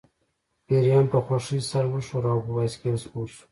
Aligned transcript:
پیریان 0.67 1.05
په 1.11 1.19
خوښۍ 1.25 1.59
سر 1.69 1.85
وښوراوه 1.89 2.35
او 2.35 2.43
په 2.45 2.51
بایسکل 2.57 2.95
سپور 3.03 3.27
شو 3.33 3.43